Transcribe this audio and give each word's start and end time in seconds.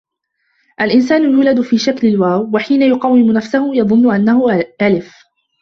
«الإنسان 0.81 1.23
يولد 1.23 1.61
في 1.61 1.77
شكل 1.77 2.07
"الواو"، 2.07 2.49
وحين 2.53 2.81
يُقَوِّمُ 2.81 3.31
نفسه 3.31 3.75
يظن 3.75 4.15
أنه 4.15 4.61
“ألف” 4.81 5.13